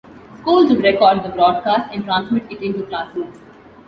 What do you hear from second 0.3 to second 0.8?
Schools